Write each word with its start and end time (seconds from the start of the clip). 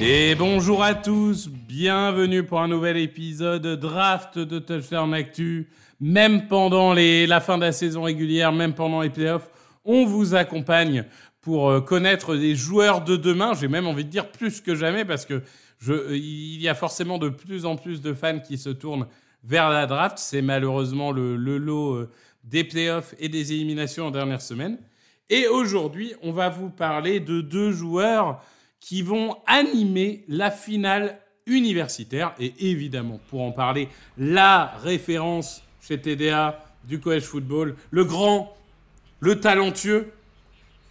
Et 0.00 0.34
bonjour 0.34 0.82
à 0.82 0.94
tous, 0.94 1.48
bienvenue 1.48 2.44
pour 2.44 2.60
un 2.60 2.68
nouvel 2.68 2.96
épisode 2.96 3.66
draft 3.78 4.38
de 4.38 4.58
Touchdown 4.58 5.14
Actu. 5.14 5.68
Même 6.00 6.46
pendant 6.48 6.92
les, 6.92 7.26
la 7.26 7.40
fin 7.40 7.56
de 7.56 7.62
la 7.62 7.72
saison 7.72 8.02
régulière, 8.02 8.52
même 8.52 8.74
pendant 8.74 9.00
les 9.02 9.10
playoffs, 9.10 9.50
on 9.84 10.04
vous 10.04 10.34
accompagne 10.34 11.04
pour 11.40 11.70
euh, 11.70 11.80
connaître 11.80 12.36
des 12.36 12.54
joueurs 12.54 13.02
de 13.02 13.16
demain. 13.16 13.54
J'ai 13.54 13.68
même 13.68 13.86
envie 13.86 14.04
de 14.04 14.10
dire 14.10 14.30
plus 14.30 14.60
que 14.60 14.74
jamais 14.74 15.04
parce 15.04 15.24
que 15.24 15.42
je, 15.78 16.14
il 16.14 16.60
y 16.60 16.68
a 16.68 16.74
forcément 16.74 17.18
de 17.18 17.28
plus 17.28 17.64
en 17.64 17.76
plus 17.76 18.00
de 18.00 18.12
fans 18.12 18.40
qui 18.40 18.58
se 18.58 18.70
tournent 18.70 19.06
vers 19.44 19.70
la 19.70 19.86
draft. 19.86 20.18
C'est 20.18 20.42
malheureusement 20.42 21.12
le, 21.12 21.36
lot 21.36 21.94
euh, 21.94 22.10
des 22.44 22.64
playoffs 22.64 23.14
et 23.18 23.28
des 23.28 23.52
éliminations 23.52 24.06
en 24.06 24.10
dernière 24.10 24.42
semaine. 24.42 24.78
Et 25.30 25.46
aujourd'hui, 25.46 26.14
on 26.22 26.32
va 26.32 26.48
vous 26.48 26.70
parler 26.70 27.20
de 27.20 27.40
deux 27.40 27.72
joueurs 27.72 28.42
qui 28.80 29.02
vont 29.02 29.36
animer 29.46 30.24
la 30.28 30.50
finale 30.50 31.18
universitaire. 31.46 32.34
Et 32.38 32.54
évidemment, 32.70 33.20
pour 33.28 33.42
en 33.42 33.52
parler, 33.52 33.88
la 34.16 34.72
référence 34.82 35.62
chez 35.80 36.00
TDA 36.00 36.64
du 36.84 37.00
college 37.00 37.24
football, 37.24 37.76
le 37.90 38.04
grand, 38.04 38.56
le 39.20 39.40
talentueux 39.40 40.12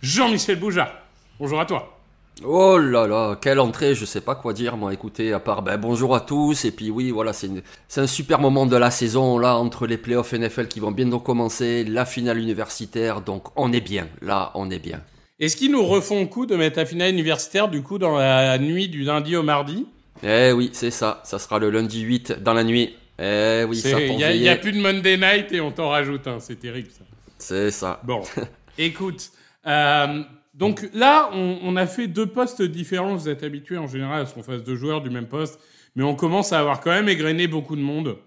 Jean-Michel 0.01 0.59
Boujard. 0.59 0.93
Bonjour 1.39 1.59
à 1.59 1.65
toi. 1.65 1.96
Oh 2.45 2.77
là 2.77 3.07
là, 3.07 3.35
quelle 3.41 3.59
entrée, 3.59 3.95
je 3.95 4.05
sais 4.05 4.21
pas 4.21 4.35
quoi 4.35 4.53
dire, 4.53 4.77
moi, 4.77 4.93
écoutez, 4.93 5.33
à 5.33 5.39
part 5.39 5.63
ben, 5.63 5.75
bonjour 5.77 6.15
à 6.15 6.19
tous, 6.21 6.65
et 6.65 6.71
puis 6.71 6.91
oui, 6.91 7.09
voilà, 7.09 7.33
c'est 7.33 7.47
une- 7.47 7.63
c'est 7.87 7.99
un 8.01 8.05
super 8.07 8.39
moment 8.39 8.67
de 8.67 8.77
la 8.77 8.91
saison, 8.91 9.39
là, 9.39 9.55
entre 9.55 9.87
les 9.87 9.97
playoffs 9.97 10.33
NFL 10.33 10.67
qui 10.67 10.79
vont 10.79 10.91
bientôt 10.91 11.19
commencer, 11.19 11.83
la 11.83 12.05
finale 12.05 12.37
universitaire, 12.37 13.21
donc 13.21 13.45
on 13.55 13.73
est 13.73 13.81
bien, 13.81 14.07
là, 14.21 14.51
on 14.53 14.69
est 14.69 14.77
bien. 14.79 15.01
Est-ce 15.39 15.55
qu'ils 15.55 15.71
nous 15.71 15.83
refont 15.83 16.21
le 16.21 16.27
coup 16.27 16.45
de 16.45 16.55
mettre 16.55 16.77
la 16.77 16.85
finale 16.85 17.11
universitaire, 17.11 17.69
du 17.69 17.81
coup, 17.81 17.97
dans 17.97 18.17
la 18.17 18.57
nuit 18.59 18.87
du 18.87 19.01
lundi 19.03 19.35
au 19.35 19.41
mardi? 19.43 19.87
Eh 20.23 20.51
oui, 20.51 20.69
c'est 20.73 20.91
ça, 20.91 21.21
ça 21.23 21.39
sera 21.39 21.57
le 21.57 21.71
lundi 21.71 22.01
8 22.01 22.43
dans 22.43 22.53
la 22.53 22.63
nuit. 22.63 22.95
Eh 23.19 23.63
oui, 23.67 23.77
ça 23.77 23.89
C'est- 23.97 24.07
pour 24.07 24.19
Il 24.21 24.41
n'y 24.41 24.49
a 24.49 24.55
plus 24.57 24.71
de 24.73 24.79
Monday 24.79 25.17
night 25.17 25.51
et 25.53 25.59
on 25.61 25.71
t'en 25.71 25.89
rajoute 25.89 26.27
un. 26.27 26.39
C'est 26.39 26.55
terrible, 26.59 26.89
ça. 26.91 27.03
C'est 27.39 27.71
ça. 27.71 27.99
Bon, 28.03 28.21
écoute. 28.77 29.29
euh, 29.65 30.21
donc 30.57 30.89
là, 30.91 31.29
on, 31.33 31.75
a 31.75 31.85
fait 31.85 32.07
deux 32.07 32.25
postes 32.25 32.63
différents. 32.63 33.13
Vous 33.13 33.29
êtes 33.29 33.43
habitués 33.43 33.77
en 33.77 33.85
général 33.85 34.23
à 34.23 34.25
ce 34.25 34.33
qu'on 34.33 34.41
fasse 34.41 34.63
deux 34.63 34.75
joueurs 34.75 35.01
du 35.01 35.11
même 35.11 35.27
poste. 35.27 35.59
Mais 35.95 36.03
on 36.03 36.15
commence 36.15 36.51
à 36.51 36.59
avoir 36.59 36.79
quand 36.79 36.89
même 36.89 37.07
égrené 37.07 37.47
beaucoup 37.47 37.75
de 37.75 37.81
monde. 37.81 38.17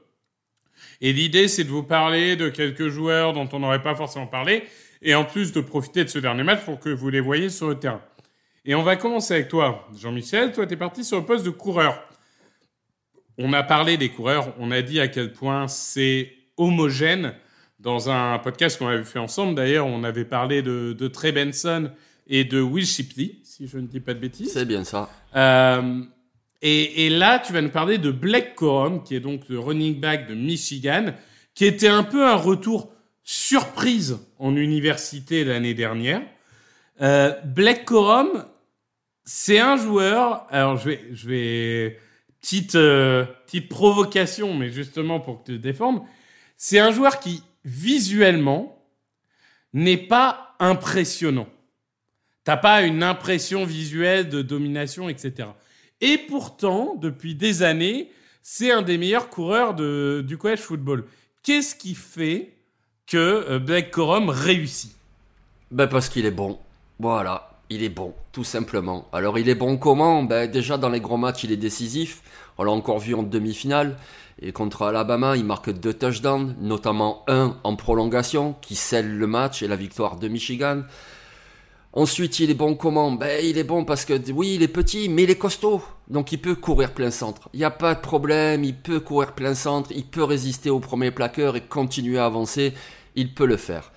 Et 1.00 1.12
l'idée, 1.12 1.48
c'est 1.48 1.64
de 1.64 1.70
vous 1.70 1.82
parler 1.82 2.36
de 2.36 2.48
quelques 2.48 2.86
joueurs 2.86 3.32
dont 3.32 3.48
on 3.52 3.58
n'aurait 3.58 3.82
pas 3.82 3.96
forcément 3.96 4.28
parlé. 4.28 4.62
Et 5.02 5.16
en 5.16 5.24
plus 5.24 5.50
de 5.50 5.60
profiter 5.60 6.04
de 6.04 6.08
ce 6.08 6.20
dernier 6.20 6.44
match 6.44 6.64
pour 6.64 6.78
que 6.78 6.88
vous 6.88 7.10
les 7.10 7.18
voyez 7.18 7.48
sur 7.48 7.66
le 7.66 7.74
terrain. 7.80 8.00
Et 8.64 8.76
on 8.76 8.84
va 8.84 8.94
commencer 8.94 9.34
avec 9.34 9.48
toi, 9.48 9.88
Jean-Michel. 9.98 10.52
Toi, 10.52 10.66
tu 10.66 10.74
es 10.74 10.76
parti 10.76 11.02
sur 11.02 11.18
le 11.18 11.24
poste 11.24 11.44
de 11.44 11.50
coureur. 11.50 12.00
On 13.38 13.52
a 13.52 13.64
parlé 13.64 13.96
des 13.96 14.10
coureurs. 14.10 14.54
On 14.60 14.70
a 14.70 14.82
dit 14.82 15.00
à 15.00 15.08
quel 15.08 15.32
point 15.32 15.66
c'est 15.66 16.32
homogène 16.56 17.34
dans 17.80 18.08
un 18.08 18.38
podcast 18.38 18.78
qu'on 18.78 18.86
avait 18.86 19.02
fait 19.02 19.18
ensemble. 19.18 19.56
D'ailleurs, 19.56 19.86
on 19.86 20.04
avait 20.04 20.26
parlé 20.26 20.62
de, 20.62 20.94
de 20.96 21.08
Trey 21.08 21.32
Benson 21.32 21.90
et 22.30 22.44
de 22.44 22.60
Will 22.60 22.86
Shipley, 22.86 23.36
si 23.42 23.66
je 23.66 23.76
ne 23.76 23.86
dis 23.86 24.00
pas 24.00 24.14
de 24.14 24.20
bêtises. 24.20 24.52
C'est 24.52 24.64
bien 24.64 24.84
ça. 24.84 25.10
Euh, 25.34 26.00
et, 26.62 27.06
et 27.06 27.10
là, 27.10 27.40
tu 27.40 27.52
vas 27.52 27.60
nous 27.60 27.70
parler 27.70 27.98
de 27.98 28.10
Blake 28.10 28.54
Corum, 28.54 29.02
qui 29.02 29.16
est 29.16 29.20
donc 29.20 29.48
le 29.48 29.58
running 29.58 30.00
back 30.00 30.28
de 30.28 30.34
Michigan, 30.34 31.12
qui 31.54 31.64
était 31.64 31.88
un 31.88 32.04
peu 32.04 32.24
un 32.24 32.36
retour 32.36 32.92
surprise 33.24 34.18
en 34.38 34.56
université 34.56 35.44
l'année 35.44 35.74
dernière. 35.74 36.22
Euh, 37.00 37.34
Blake 37.44 37.84
Corum, 37.84 38.44
c'est 39.24 39.58
un 39.58 39.76
joueur. 39.76 40.46
Alors, 40.50 40.76
je 40.76 40.90
vais, 40.90 41.04
je 41.12 41.28
vais 41.28 41.98
petite 42.40 42.76
euh, 42.76 43.24
petite 43.46 43.68
provocation, 43.68 44.54
mais 44.54 44.70
justement 44.70 45.18
pour 45.18 45.42
que 45.42 45.50
tu 45.50 45.58
te 45.58 45.62
défendes. 45.62 46.00
C'est 46.56 46.78
un 46.78 46.92
joueur 46.92 47.18
qui 47.18 47.42
visuellement 47.64 48.84
n'est 49.72 49.96
pas 49.96 50.54
impressionnant. 50.60 51.48
T'as 52.44 52.56
pas 52.56 52.82
une 52.82 53.02
impression 53.02 53.64
visuelle 53.64 54.28
de 54.28 54.42
domination, 54.42 55.08
etc. 55.08 55.48
Et 56.00 56.18
pourtant, 56.18 56.96
depuis 56.96 57.34
des 57.34 57.62
années, 57.62 58.10
c'est 58.42 58.70
un 58.70 58.82
des 58.82 58.96
meilleurs 58.96 59.28
coureurs 59.28 59.74
du 59.74 60.38
college 60.38 60.60
football. 60.60 61.04
Qu'est-ce 61.42 61.74
qui 61.74 61.94
fait 61.94 62.54
que 63.06 63.16
euh, 63.16 63.58
Blake 63.58 63.90
Corum 63.90 64.28
réussit? 64.28 64.94
Ben 65.70 65.86
parce 65.86 66.08
qu'il 66.08 66.26
est 66.26 66.30
bon. 66.30 66.58
Voilà, 66.98 67.58
il 67.68 67.82
est 67.82 67.88
bon, 67.88 68.14
tout 68.32 68.44
simplement. 68.44 69.08
Alors 69.12 69.38
il 69.38 69.48
est 69.48 69.54
bon 69.54 69.76
comment? 69.76 70.22
Ben 70.22 70.50
déjà 70.50 70.78
dans 70.78 70.88
les 70.88 71.00
gros 71.00 71.16
matchs, 71.16 71.44
il 71.44 71.52
est 71.52 71.56
décisif. 71.56 72.22
On 72.58 72.64
l'a 72.64 72.72
encore 72.72 72.98
vu 72.98 73.14
en 73.14 73.22
demi-finale. 73.22 73.96
Et 74.42 74.52
contre 74.52 74.82
Alabama, 74.82 75.36
il 75.36 75.44
marque 75.44 75.70
deux 75.70 75.92
touchdowns, 75.92 76.56
notamment 76.60 77.24
un 77.28 77.58
en 77.62 77.76
prolongation, 77.76 78.54
qui 78.62 78.74
scelle 78.74 79.18
le 79.18 79.26
match 79.26 79.62
et 79.62 79.68
la 79.68 79.76
victoire 79.76 80.16
de 80.16 80.28
Michigan. 80.28 80.82
Ensuite, 81.92 82.38
il 82.38 82.50
est 82.50 82.54
bon 82.54 82.76
comment? 82.76 83.10
Ben, 83.10 83.44
il 83.44 83.58
est 83.58 83.64
bon 83.64 83.84
parce 83.84 84.04
que 84.04 84.14
oui, 84.30 84.54
il 84.54 84.62
est 84.62 84.68
petit, 84.68 85.08
mais 85.08 85.24
il 85.24 85.30
est 85.30 85.38
costaud. 85.38 85.82
Donc, 86.08 86.30
il 86.30 86.38
peut 86.38 86.54
courir 86.54 86.92
plein 86.92 87.10
centre. 87.10 87.48
Il 87.52 87.58
n'y 87.58 87.64
a 87.64 87.70
pas 87.70 87.94
de 87.94 88.00
problème. 88.00 88.62
Il 88.62 88.76
peut 88.76 89.00
courir 89.00 89.32
plein 89.32 89.54
centre. 89.54 89.90
Il 89.92 90.04
peut 90.04 90.22
résister 90.22 90.70
au 90.70 90.78
premier 90.78 91.10
plaqueur 91.10 91.56
et 91.56 91.60
continuer 91.60 92.18
à 92.18 92.26
avancer. 92.26 92.74
Il 93.16 93.34
peut 93.34 93.46
le 93.46 93.56
faire. 93.56 93.90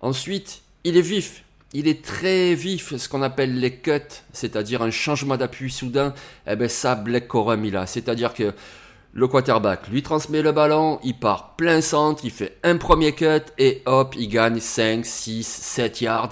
Ensuite, 0.00 0.62
il 0.84 0.96
est 0.96 1.02
vif. 1.02 1.42
Il 1.72 1.88
est 1.88 2.04
très 2.04 2.54
vif, 2.54 2.94
ce 2.96 3.08
qu'on 3.08 3.22
appelle 3.22 3.58
les 3.58 3.76
cuts, 3.76 3.98
c'est-à-dire 4.34 4.82
un 4.82 4.90
changement 4.90 5.38
d'appui 5.38 5.70
soudain. 5.70 6.12
Eh 6.46 6.54
ben, 6.54 6.68
ça, 6.68 6.94
Black 6.94 7.26
Corum, 7.26 7.64
il. 7.64 7.82
C'est-à-dire 7.86 8.34
que 8.34 8.52
le 9.14 9.28
quarterback 9.28 9.88
lui 9.88 10.02
transmet 10.02 10.40
le 10.40 10.52
ballon, 10.52 10.98
il 11.04 11.14
part 11.18 11.54
plein 11.56 11.82
centre, 11.82 12.24
il 12.24 12.30
fait 12.30 12.56
un 12.62 12.78
premier 12.78 13.12
cut 13.12 13.42
et 13.58 13.82
hop, 13.84 14.14
il 14.18 14.28
gagne 14.28 14.58
5, 14.58 15.04
6, 15.04 15.46
7 15.46 16.00
yards, 16.00 16.30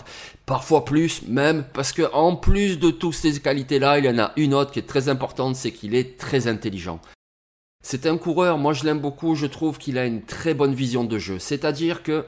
parfois 0.51 0.85
plus 0.85 1.23
même, 1.29 1.63
parce 1.73 1.93
que 1.93 2.13
en 2.13 2.35
plus 2.35 2.81
de 2.81 2.91
toutes 2.91 3.15
ces 3.15 3.39
qualités-là, 3.39 4.01
il 4.01 4.05
y 4.05 4.09
en 4.09 4.19
a 4.19 4.33
une 4.37 4.53
autre 4.53 4.73
qui 4.73 4.81
est 4.81 4.89
très 4.95 5.09
importante, 5.09 5.55
c'est 5.55 5.71
qu'il 5.71 5.95
est 5.95 6.19
très 6.19 6.49
intelligent. 6.49 6.99
C'est 7.85 8.05
un 8.05 8.19
coureur, 8.19 8.59
moi 8.59 8.73
je 8.73 8.83
l'aime 8.83 8.99
beaucoup, 8.99 9.37
je 9.37 9.47
trouve 9.47 9.79
qu'il 9.79 9.97
a 9.97 10.07
une 10.07 10.23
très 10.23 10.53
bonne 10.53 10.75
vision 10.75 11.05
de 11.05 11.19
jeu. 11.19 11.39
C'est-à-dire 11.39 12.03
que 12.03 12.25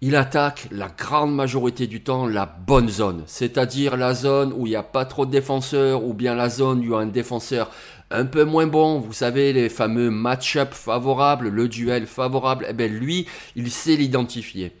il 0.00 0.14
attaque 0.14 0.68
la 0.70 0.86
grande 0.86 1.34
majorité 1.34 1.88
du 1.88 2.00
temps 2.00 2.28
la 2.28 2.46
bonne 2.46 2.88
zone, 2.88 3.24
c'est-à-dire 3.26 3.96
la 3.96 4.14
zone 4.14 4.52
où 4.56 4.68
il 4.68 4.70
n'y 4.70 4.76
a 4.76 4.84
pas 4.84 5.04
trop 5.04 5.26
de 5.26 5.32
défenseurs 5.32 6.04
ou 6.04 6.14
bien 6.14 6.36
la 6.36 6.50
zone 6.50 6.78
où 6.78 6.82
il 6.84 6.90
y 6.90 6.94
a 6.94 6.98
un 6.98 7.06
défenseur 7.06 7.72
un 8.12 8.24
peu 8.24 8.44
moins 8.44 8.68
bon, 8.68 9.00
vous 9.00 9.12
savez, 9.12 9.52
les 9.52 9.68
fameux 9.68 10.10
match-up 10.10 10.74
favorables, 10.74 11.48
le 11.48 11.66
duel 11.66 12.06
favorable, 12.06 12.66
eh 12.68 12.72
bien 12.72 12.86
lui, 12.86 13.26
il 13.56 13.68
sait 13.72 13.96
l'identifier. 13.96 14.72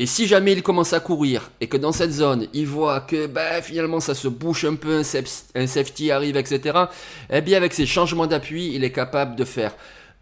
Et 0.00 0.06
si 0.06 0.26
jamais 0.26 0.52
il 0.54 0.62
commence 0.62 0.94
à 0.94 1.00
courir 1.00 1.50
et 1.60 1.66
que 1.66 1.76
dans 1.76 1.92
cette 1.92 2.12
zone, 2.12 2.46
il 2.54 2.66
voit 2.66 3.00
que 3.00 3.26
ben, 3.26 3.60
finalement 3.60 4.00
ça 4.00 4.14
se 4.14 4.28
bouche 4.28 4.64
un 4.64 4.74
peu, 4.74 5.02
un 5.54 5.66
safety 5.66 6.10
arrive, 6.10 6.38
etc., 6.38 6.84
eh 7.28 7.42
bien 7.42 7.58
avec 7.58 7.74
ses 7.74 7.84
changements 7.84 8.26
d'appui, 8.26 8.72
il 8.74 8.82
est 8.82 8.92
capable 8.92 9.36
de 9.36 9.44
faire 9.44 9.74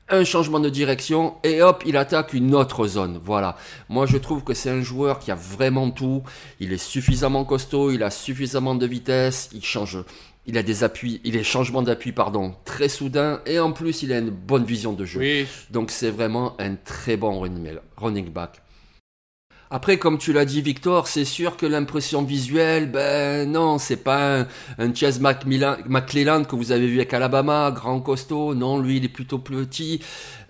un 0.08 0.24
changement 0.24 0.58
de 0.58 0.68
direction 0.68 1.36
et 1.44 1.62
hop, 1.62 1.84
il 1.86 1.96
attaque 1.96 2.32
une 2.32 2.56
autre 2.56 2.88
zone. 2.88 3.20
Voilà. 3.22 3.56
Moi, 3.88 4.06
je 4.06 4.16
trouve 4.16 4.42
que 4.42 4.52
c'est 4.52 4.70
un 4.70 4.82
joueur 4.82 5.20
qui 5.20 5.30
a 5.30 5.36
vraiment 5.36 5.92
tout. 5.92 6.24
Il 6.58 6.72
est 6.72 6.76
suffisamment 6.76 7.44
costaud, 7.44 7.92
il 7.92 8.02
a 8.02 8.10
suffisamment 8.10 8.74
de 8.74 8.84
vitesse, 8.84 9.48
il 9.52 9.64
change. 9.64 10.02
Il 10.46 10.58
a 10.58 10.64
des 10.64 10.82
appuis, 10.82 11.20
il 11.22 11.36
a 11.36 11.38
des 11.38 11.44
changements 11.44 11.82
d'appui, 11.82 12.10
pardon, 12.10 12.52
très 12.64 12.88
soudain 12.88 13.42
et 13.46 13.60
en 13.60 13.70
plus, 13.70 14.02
il 14.02 14.12
a 14.12 14.18
une 14.18 14.30
bonne 14.30 14.64
vision 14.64 14.92
de 14.92 15.04
jeu. 15.04 15.46
Donc, 15.70 15.92
c'est 15.92 16.10
vraiment 16.10 16.56
un 16.58 16.74
très 16.74 17.16
bon 17.16 17.38
running 17.96 18.32
back. 18.32 18.60
Après, 19.70 19.98
comme 19.98 20.16
tu 20.16 20.32
l'as 20.32 20.46
dit, 20.46 20.62
Victor, 20.62 21.08
c'est 21.08 21.26
sûr 21.26 21.58
que 21.58 21.66
l'impression 21.66 22.22
visuelle, 22.22 22.90
ben 22.90 23.50
non, 23.50 23.76
c'est 23.76 23.98
pas 23.98 24.46
un, 24.78 24.94
Chase 24.94 25.20
McClelland 25.20 26.44
que 26.44 26.56
vous 26.56 26.72
avez 26.72 26.86
vu 26.86 26.96
avec 26.96 27.12
Alabama, 27.12 27.70
grand 27.70 28.00
costaud. 28.00 28.54
Non, 28.54 28.78
lui, 28.78 28.96
il 28.96 29.04
est 29.04 29.10
plutôt 29.10 29.38
petit. 29.38 30.00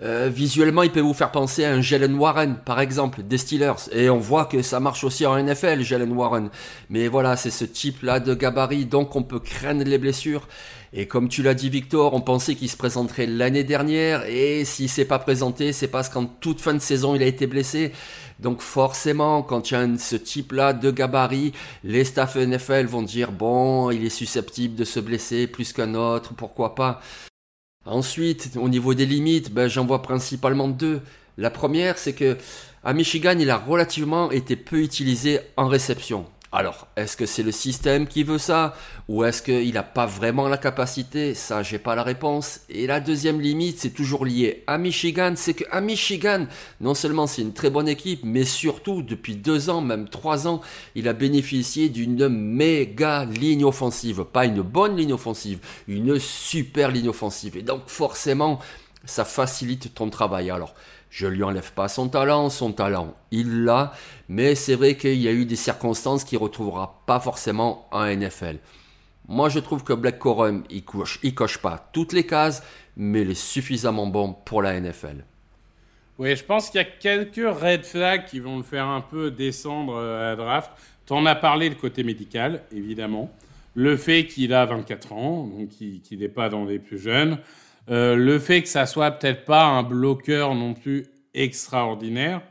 Euh, 0.02 0.30
visuellement, 0.32 0.84
il 0.84 0.92
peut 0.92 1.00
vous 1.00 1.14
faire 1.14 1.32
penser 1.32 1.64
à 1.64 1.72
un 1.72 1.80
Jalen 1.80 2.14
Warren, 2.14 2.58
par 2.64 2.78
exemple, 2.78 3.24
des 3.24 3.38
Steelers. 3.38 3.90
Et 3.90 4.08
on 4.08 4.18
voit 4.18 4.44
que 4.44 4.62
ça 4.62 4.78
marche 4.78 5.02
aussi 5.02 5.26
en 5.26 5.36
NFL, 5.36 5.82
Jalen 5.82 6.12
Warren. 6.12 6.50
Mais 6.88 7.08
voilà, 7.08 7.34
c'est 7.34 7.50
ce 7.50 7.64
type-là 7.64 8.20
de 8.20 8.34
gabarit, 8.34 8.86
donc 8.86 9.16
on 9.16 9.24
peut 9.24 9.40
craindre 9.40 9.82
les 9.82 9.98
blessures. 9.98 10.46
Et 10.92 11.06
comme 11.06 11.28
tu 11.28 11.42
l'as 11.42 11.54
dit 11.54 11.68
Victor, 11.68 12.14
on 12.14 12.20
pensait 12.20 12.54
qu'il 12.54 12.70
se 12.70 12.76
présenterait 12.76 13.26
l'année 13.26 13.64
dernière 13.64 14.24
et 14.26 14.64
s'il 14.64 14.88
s'est 14.88 15.04
pas 15.04 15.18
présenté, 15.18 15.72
c'est 15.72 15.88
parce 15.88 16.08
qu'en 16.08 16.24
toute 16.24 16.60
fin 16.60 16.72
de 16.72 16.78
saison, 16.78 17.14
il 17.14 17.22
a 17.22 17.26
été 17.26 17.46
blessé. 17.46 17.92
Donc 18.40 18.62
forcément, 18.62 19.42
quand 19.42 19.70
il 19.70 19.74
y 19.74 19.76
a 19.76 19.98
ce 19.98 20.16
type-là 20.16 20.72
de 20.72 20.90
gabarit, 20.90 21.52
les 21.84 22.04
staff 22.04 22.36
NFL 22.36 22.86
vont 22.86 23.02
dire 23.02 23.32
bon, 23.32 23.90
il 23.90 24.04
est 24.04 24.08
susceptible 24.10 24.76
de 24.76 24.84
se 24.84 25.00
blesser 25.00 25.46
plus 25.46 25.72
qu'un 25.72 25.94
autre, 25.94 26.32
pourquoi 26.34 26.74
pas. 26.74 27.00
Ensuite, 27.84 28.50
au 28.56 28.68
niveau 28.68 28.94
des 28.94 29.06
limites, 29.06 29.52
ben, 29.52 29.68
j'en 29.68 29.86
vois 29.86 30.02
principalement 30.02 30.68
deux. 30.68 31.00
La 31.36 31.50
première, 31.50 31.98
c'est 31.98 32.12
que 32.12 32.36
à 32.84 32.92
Michigan, 32.92 33.36
il 33.38 33.50
a 33.50 33.56
relativement 33.56 34.30
été 34.30 34.56
peu 34.56 34.80
utilisé 34.80 35.40
en 35.56 35.68
réception. 35.68 36.26
Alors, 36.50 36.88
est-ce 36.96 37.14
que 37.14 37.26
c'est 37.26 37.42
le 37.42 37.52
système 37.52 38.06
qui 38.06 38.22
veut 38.22 38.38
ça 38.38 38.74
Ou 39.06 39.22
est-ce 39.24 39.42
qu'il 39.42 39.74
n'a 39.74 39.82
pas 39.82 40.06
vraiment 40.06 40.48
la 40.48 40.56
capacité? 40.56 41.34
Ça, 41.34 41.62
j'ai 41.62 41.78
pas 41.78 41.94
la 41.94 42.02
réponse. 42.02 42.60
Et 42.70 42.86
la 42.86 43.00
deuxième 43.00 43.38
limite, 43.38 43.78
c'est 43.78 43.90
toujours 43.90 44.24
lié 44.24 44.64
à 44.66 44.78
Michigan. 44.78 45.34
C'est 45.36 45.52
qu'à 45.52 45.82
Michigan, 45.82 46.46
non 46.80 46.94
seulement 46.94 47.26
c'est 47.26 47.42
une 47.42 47.52
très 47.52 47.68
bonne 47.68 47.86
équipe, 47.86 48.20
mais 48.24 48.44
surtout, 48.44 49.02
depuis 49.02 49.36
deux 49.36 49.68
ans, 49.68 49.82
même 49.82 50.08
trois 50.08 50.48
ans, 50.48 50.62
il 50.94 51.06
a 51.08 51.12
bénéficié 51.12 51.90
d'une 51.90 52.28
méga 52.28 53.26
ligne 53.26 53.66
offensive. 53.66 54.24
Pas 54.24 54.46
une 54.46 54.62
bonne 54.62 54.96
ligne 54.96 55.12
offensive, 55.12 55.58
une 55.86 56.18
super 56.18 56.90
ligne 56.90 57.10
offensive. 57.10 57.58
Et 57.58 57.62
donc, 57.62 57.82
forcément, 57.88 58.58
ça 59.04 59.26
facilite 59.26 59.94
ton 59.94 60.08
travail. 60.08 60.50
Alors, 60.50 60.74
je 61.10 61.26
lui 61.26 61.42
enlève 61.42 61.72
pas 61.72 61.88
son 61.88 62.08
talent, 62.08 62.50
son 62.50 62.72
talent, 62.72 63.14
il 63.30 63.64
l'a, 63.64 63.92
mais 64.28 64.54
c'est 64.54 64.74
vrai 64.74 64.96
qu'il 64.96 65.20
y 65.20 65.28
a 65.28 65.32
eu 65.32 65.44
des 65.44 65.56
circonstances 65.56 66.24
qu'il 66.24 66.38
retrouvera 66.38 67.02
pas 67.06 67.20
forcément 67.20 67.88
en 67.92 68.04
NFL. 68.04 68.58
Moi, 69.26 69.48
je 69.48 69.58
trouve 69.58 69.84
que 69.84 69.92
Black 69.92 70.18
Corum, 70.18 70.64
il 70.70 70.84
coche, 70.84 71.20
il 71.22 71.34
coche 71.34 71.58
pas 71.58 71.90
toutes 71.92 72.12
les 72.12 72.24
cases, 72.24 72.62
mais 72.96 73.22
il 73.22 73.30
est 73.30 73.34
suffisamment 73.34 74.06
bon 74.06 74.32
pour 74.32 74.62
la 74.62 74.80
NFL. 74.80 75.24
Oui, 76.18 76.34
je 76.34 76.44
pense 76.44 76.70
qu'il 76.70 76.80
y 76.80 76.84
a 76.84 76.84
quelques 76.84 77.36
red 77.36 77.84
flags 77.84 78.24
qui 78.24 78.40
vont 78.40 78.56
le 78.56 78.64
faire 78.64 78.86
un 78.86 79.00
peu 79.00 79.30
descendre 79.30 79.94
euh, 79.94 80.20
à 80.20 80.30
la 80.30 80.36
draft. 80.36 80.72
Tu 81.06 81.12
en 81.12 81.24
as 81.26 81.36
parlé, 81.36 81.68
le 81.68 81.76
côté 81.76 82.02
médical, 82.02 82.62
évidemment. 82.72 83.30
Le 83.74 83.96
fait 83.96 84.26
qu'il 84.26 84.52
a 84.52 84.66
24 84.66 85.12
ans, 85.12 85.46
donc 85.46 85.68
qu'il 85.68 86.18
n'est 86.18 86.28
pas 86.28 86.48
dans 86.48 86.64
les 86.64 86.80
plus 86.80 86.98
jeunes. 86.98 87.38
Euh, 87.90 88.16
le 88.16 88.38
fait 88.38 88.62
que 88.62 88.68
ça 88.68 88.86
soit 88.86 89.10
peut-être 89.12 89.44
pas 89.44 89.64
un 89.64 89.82
bloqueur 89.82 90.54
non 90.54 90.74
plus 90.74 91.06
extraordinaire. 91.34 92.42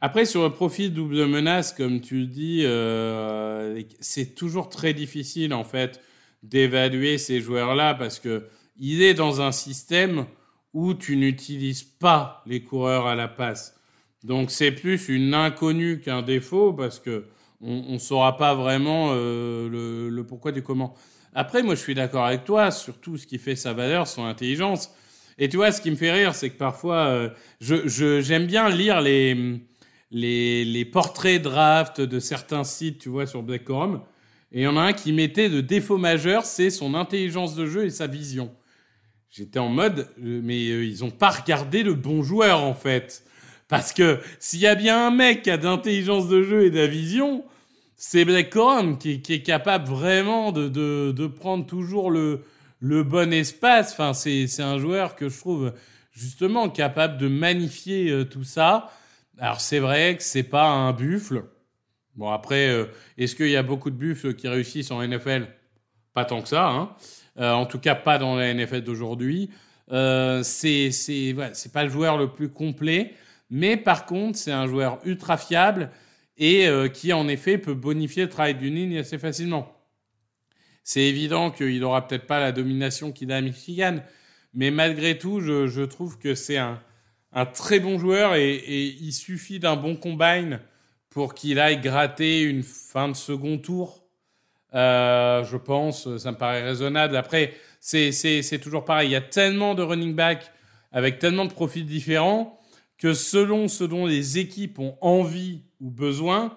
Après, 0.00 0.24
sur 0.24 0.42
le 0.42 0.50
profil 0.50 0.92
double 0.92 1.26
menace, 1.26 1.72
comme 1.72 2.00
tu 2.00 2.26
dis, 2.26 2.62
euh, 2.64 3.82
c'est 4.00 4.34
toujours 4.34 4.68
très 4.68 4.92
difficile 4.92 5.54
en 5.54 5.64
fait 5.64 6.00
d'évaluer 6.42 7.16
ces 7.18 7.40
joueurs-là 7.40 7.94
parce 7.94 8.18
que 8.20 8.46
il 8.76 9.02
est 9.02 9.14
dans 9.14 9.40
un 9.40 9.52
système 9.52 10.26
où 10.72 10.94
tu 10.94 11.16
n'utilises 11.16 11.84
pas 11.84 12.42
les 12.46 12.62
coureurs 12.62 13.06
à 13.06 13.14
la 13.14 13.28
passe. 13.28 13.80
Donc 14.24 14.50
c'est 14.50 14.72
plus 14.72 15.08
une 15.08 15.32
inconnue 15.32 16.00
qu'un 16.00 16.22
défaut 16.22 16.72
parce 16.72 16.98
que 16.98 17.26
on 17.60 17.92
ne 17.92 17.98
saura 17.98 18.36
pas 18.36 18.54
vraiment 18.54 19.10
euh, 19.12 20.10
le, 20.10 20.26
pourquoi 20.26 20.52
du 20.52 20.62
comment. 20.62 20.94
Après, 21.34 21.64
moi, 21.64 21.74
je 21.74 21.80
suis 21.80 21.94
d'accord 21.94 22.24
avec 22.24 22.44
toi 22.44 22.70
sur 22.70 22.98
tout 22.98 23.18
ce 23.18 23.26
qui 23.26 23.38
fait 23.38 23.56
sa 23.56 23.72
valeur, 23.72 24.06
son 24.06 24.24
intelligence. 24.24 24.94
Et 25.36 25.48
tu 25.48 25.56
vois, 25.56 25.72
ce 25.72 25.80
qui 25.80 25.90
me 25.90 25.96
fait 25.96 26.12
rire, 26.12 26.34
c'est 26.34 26.50
que 26.50 26.56
parfois, 26.56 27.06
euh, 27.06 27.28
je, 27.60 28.20
j'aime 28.20 28.46
bien 28.46 28.68
lire 28.68 29.00
les, 29.00 29.60
les, 30.12 30.84
portraits 30.84 31.42
draft 31.42 32.00
de 32.00 32.20
certains 32.20 32.62
sites, 32.62 33.00
tu 33.00 33.08
vois, 33.08 33.26
sur 33.26 33.42
Black. 33.42 33.68
Et 34.52 34.60
il 34.60 34.62
y 34.62 34.66
en 34.68 34.76
a 34.76 34.82
un 34.82 34.92
qui 34.92 35.12
mettait 35.12 35.48
de 35.48 35.60
défaut 35.60 35.98
majeur, 35.98 36.44
c'est 36.44 36.70
son 36.70 36.94
intelligence 36.94 37.56
de 37.56 37.66
jeu 37.66 37.84
et 37.84 37.90
sa 37.90 38.06
vision. 38.06 38.54
J'étais 39.28 39.58
en 39.58 39.68
mode, 39.68 40.08
euh, 40.22 40.40
mais 40.44 40.68
euh, 40.68 40.84
ils 40.84 41.02
ont 41.02 41.10
pas 41.10 41.30
regardé 41.30 41.82
le 41.82 41.94
bon 41.94 42.22
joueur, 42.22 42.62
en 42.62 42.74
fait. 42.74 43.24
Parce 43.66 43.92
que 43.92 44.20
s'il 44.38 44.60
y 44.60 44.68
a 44.68 44.76
bien 44.76 45.08
un 45.08 45.10
mec 45.10 45.42
qui 45.42 45.50
a 45.50 45.56
d'intelligence 45.56 46.28
de 46.28 46.44
jeu 46.44 46.66
et 46.66 46.70
de 46.70 46.78
la 46.78 46.86
vision, 46.86 47.44
c'est 47.96 48.24
Black 48.24 48.50
Corum 48.50 48.98
qui, 48.98 49.22
est 49.28 49.42
capable 49.42 49.88
vraiment 49.88 50.52
de, 50.52 51.26
prendre 51.26 51.66
toujours 51.66 52.10
le, 52.10 52.44
bon 52.80 53.32
espace. 53.32 53.92
Enfin, 53.92 54.12
c'est 54.12 54.60
un 54.60 54.78
joueur 54.78 55.14
que 55.16 55.28
je 55.28 55.38
trouve 55.38 55.72
justement 56.12 56.68
capable 56.68 57.18
de 57.18 57.28
magnifier 57.28 58.10
euh, 58.10 58.24
tout 58.24 58.44
ça. 58.44 58.90
Alors 59.38 59.60
c'est 59.60 59.80
vrai 59.80 60.16
que 60.16 60.22
c'est 60.22 60.44
pas 60.44 60.66
un 60.66 60.92
buffle. 60.92 61.44
Bon 62.14 62.30
après, 62.30 62.68
euh, 62.68 62.86
est-ce 63.18 63.34
qu'il 63.34 63.48
y 63.48 63.56
a 63.56 63.64
beaucoup 63.64 63.90
de 63.90 63.96
buffles 63.96 64.34
qui 64.34 64.46
réussissent 64.46 64.92
en 64.92 65.04
NFL 65.04 65.48
Pas 66.12 66.24
tant 66.24 66.40
que 66.40 66.48
ça. 66.48 66.68
Hein. 66.68 66.90
Euh, 67.38 67.52
en 67.52 67.66
tout 67.66 67.80
cas, 67.80 67.96
pas 67.96 68.18
dans 68.18 68.36
la 68.36 68.54
NFL 68.54 68.82
d'aujourd'hui. 68.82 69.50
c'est 69.90 70.90
c'est 70.92 71.72
pas 71.72 71.82
le 71.82 71.90
joueur 71.90 72.16
le 72.16 72.32
plus 72.32 72.48
complet, 72.48 73.14
mais 73.50 73.76
par 73.76 74.06
contre, 74.06 74.38
c'est 74.38 74.52
un 74.52 74.68
joueur 74.68 75.00
ultra 75.04 75.36
fiable 75.36 75.90
et 76.36 76.66
euh, 76.66 76.88
qui 76.88 77.12
en 77.12 77.28
effet 77.28 77.58
peut 77.58 77.74
bonifier 77.74 78.24
le 78.24 78.28
travail 78.28 78.54
d'une 78.54 78.74
ligne 78.74 78.98
assez 78.98 79.18
facilement. 79.18 79.72
C'est 80.82 81.02
évident 81.02 81.50
qu'il 81.50 81.80
n'aura 81.80 82.06
peut-être 82.06 82.26
pas 82.26 82.40
la 82.40 82.52
domination 82.52 83.12
qu'il 83.12 83.32
a 83.32 83.36
à 83.36 83.40
Michigan, 83.40 84.00
mais 84.52 84.70
malgré 84.70 85.18
tout, 85.18 85.40
je, 85.40 85.84
trouve 85.84 86.18
que 86.18 86.34
c'est 86.34 86.58
un, 86.58 86.80
très 87.52 87.80
bon 87.80 87.98
joueur 87.98 88.34
et, 88.34 88.96
il 89.00 89.12
suffit 89.12 89.58
d'un 89.58 89.76
bon 89.76 89.96
combine 89.96 90.60
pour 91.10 91.34
qu'il 91.34 91.58
aille 91.58 91.80
gratter 91.80 92.42
une 92.42 92.62
fin 92.62 93.08
de 93.08 93.14
second 93.14 93.58
tour. 93.58 94.04
Euh, 94.74 95.44
je 95.44 95.56
pense, 95.56 96.16
ça 96.18 96.32
me 96.32 96.36
paraît 96.36 96.62
raisonnable. 96.62 97.16
Après, 97.16 97.54
c'est 97.80 98.60
toujours 98.60 98.84
pareil. 98.84 99.08
Il 99.08 99.12
y 99.12 99.16
a 99.16 99.20
tellement 99.20 99.74
de 99.74 99.82
running 99.82 100.14
back 100.14 100.52
avec 100.92 101.18
tellement 101.18 101.44
de 101.44 101.52
profils 101.52 101.86
différents 101.86 102.60
que 103.04 103.12
selon 103.12 103.68
ce 103.68 103.84
dont 103.84 104.06
les 104.06 104.38
équipes 104.38 104.78
ont 104.78 104.96
envie 105.02 105.60
ou 105.78 105.90
besoin, 105.90 106.56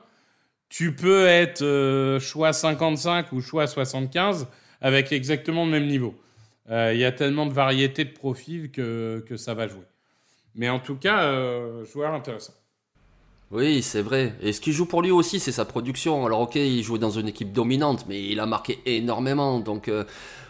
tu 0.70 0.96
peux 0.96 1.26
être 1.26 1.62
euh, 1.62 2.22
choix 2.22 2.54
55 2.54 3.34
ou 3.34 3.42
choix 3.42 3.68
75 3.68 4.48
avec 4.80 5.12
exactement 5.12 5.66
le 5.66 5.72
même 5.72 5.88
niveau. 5.88 6.16
Euh, 6.70 6.94
il 6.94 7.02
y 7.02 7.04
a 7.04 7.12
tellement 7.12 7.48
de 7.48 7.52
variétés 7.52 8.06
de 8.06 8.14
profils 8.14 8.72
que, 8.72 9.26
que 9.28 9.36
ça 9.36 9.56
va 9.56 9.68
jouer. 9.68 9.84
Mais 10.56 10.70
en 10.70 10.80
tout 10.80 10.96
cas, 10.96 11.24
euh, 11.24 11.84
joueur 11.84 12.14
intéressant. 12.14 12.54
Oui, 13.52 13.82
c'est 13.82 14.02
vrai. 14.02 14.34
Et 14.42 14.54
ce 14.54 14.62
qui 14.62 14.72
joue 14.72 14.86
pour 14.86 15.02
lui 15.02 15.12
aussi, 15.12 15.42
c'est 15.42 15.52
sa 15.52 15.66
production. 15.66 16.26
Alors 16.26 16.40
ok, 16.40 16.56
il 16.56 16.82
joue 16.82 16.98
dans 16.98 17.12
une 17.12 17.28
équipe 17.28 17.52
dominante, 17.52 18.06
mais 18.08 18.24
il 18.24 18.40
a 18.40 18.46
marqué 18.46 18.80
énormément. 18.86 19.60
Donc 19.60 19.92